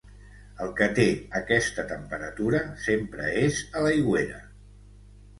[0.63, 1.03] El que té
[1.39, 4.41] aquesta temperatura sempre és a l'aigüera.